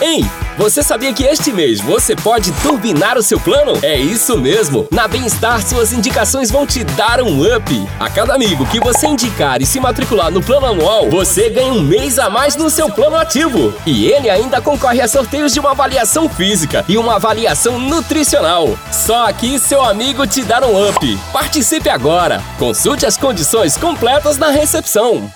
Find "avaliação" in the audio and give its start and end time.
15.72-16.28, 17.16-17.76